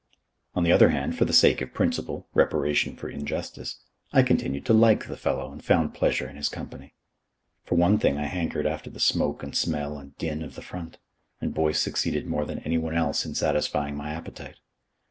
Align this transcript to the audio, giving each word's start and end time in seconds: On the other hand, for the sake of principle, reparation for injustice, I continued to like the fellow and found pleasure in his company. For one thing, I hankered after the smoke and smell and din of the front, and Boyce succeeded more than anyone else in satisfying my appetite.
On 0.55 0.63
the 0.63 0.71
other 0.71 0.89
hand, 0.89 1.15
for 1.15 1.25
the 1.25 1.31
sake 1.31 1.61
of 1.61 1.75
principle, 1.75 2.27
reparation 2.33 2.95
for 2.95 3.07
injustice, 3.07 3.81
I 4.11 4.23
continued 4.23 4.65
to 4.65 4.73
like 4.73 5.05
the 5.07 5.15
fellow 5.15 5.51
and 5.51 5.63
found 5.63 5.93
pleasure 5.93 6.27
in 6.27 6.37
his 6.37 6.49
company. 6.49 6.95
For 7.65 7.75
one 7.75 7.99
thing, 7.99 8.17
I 8.17 8.25
hankered 8.25 8.65
after 8.65 8.89
the 8.89 8.99
smoke 8.99 9.43
and 9.43 9.55
smell 9.55 9.99
and 9.99 10.17
din 10.17 10.41
of 10.41 10.55
the 10.55 10.63
front, 10.63 10.97
and 11.39 11.53
Boyce 11.53 11.81
succeeded 11.81 12.25
more 12.25 12.45
than 12.45 12.57
anyone 12.65 12.95
else 12.95 13.27
in 13.27 13.35
satisfying 13.35 13.95
my 13.95 14.11
appetite. 14.11 14.57